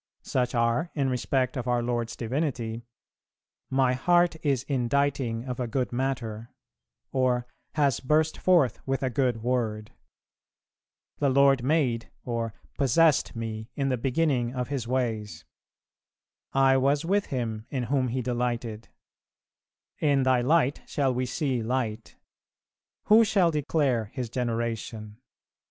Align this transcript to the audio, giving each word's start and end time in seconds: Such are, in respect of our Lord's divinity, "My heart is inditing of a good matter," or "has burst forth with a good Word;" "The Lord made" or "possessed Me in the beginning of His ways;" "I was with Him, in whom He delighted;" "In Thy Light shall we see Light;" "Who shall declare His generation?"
Such 0.23 0.55
are, 0.55 0.89
in 0.95 1.09
respect 1.11 1.55
of 1.55 1.67
our 1.67 1.83
Lord's 1.83 2.15
divinity, 2.15 2.87
"My 3.69 3.93
heart 3.93 4.35
is 4.43 4.63
inditing 4.67 5.45
of 5.45 5.59
a 5.59 5.67
good 5.67 5.91
matter," 5.93 6.49
or 7.11 7.45
"has 7.73 7.99
burst 7.99 8.35
forth 8.39 8.79
with 8.87 9.03
a 9.03 9.11
good 9.11 9.43
Word;" 9.43 9.91
"The 11.19 11.29
Lord 11.29 11.63
made" 11.63 12.09
or 12.25 12.51
"possessed 12.79 13.35
Me 13.35 13.69
in 13.75 13.89
the 13.89 13.95
beginning 13.97 14.55
of 14.55 14.69
His 14.69 14.87
ways;" 14.87 15.45
"I 16.51 16.77
was 16.77 17.05
with 17.05 17.27
Him, 17.27 17.67
in 17.69 17.83
whom 17.83 18.07
He 18.07 18.23
delighted;" 18.23 18.87
"In 19.99 20.23
Thy 20.23 20.41
Light 20.41 20.81
shall 20.87 21.13
we 21.13 21.27
see 21.27 21.61
Light;" 21.61 22.15
"Who 23.03 23.23
shall 23.23 23.51
declare 23.51 24.05
His 24.05 24.31
generation?" 24.31 25.17